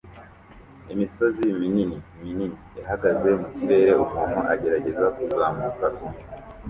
[0.93, 6.19] Imisozi minini minini ihagaze mu kirere umuntu agerageza kuzamuka umwe